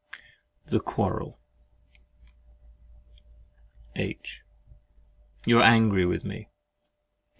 [0.65, 1.37] THE QUARREL
[3.95, 4.41] H.
[5.45, 6.49] You are angry with me?